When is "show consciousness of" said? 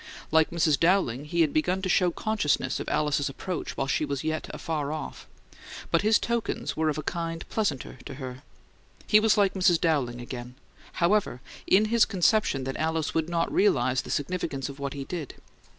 1.87-2.89